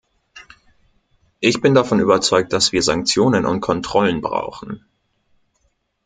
Ich 1.41 1.61
bin 1.61 1.75
davon 1.75 1.99
überzeugt, 1.99 2.53
dass 2.53 2.71
wir 2.71 2.81
Sanktionen 2.81 3.45
und 3.45 3.61
Kontrollen 3.61 4.21
brauchen. 4.21 4.87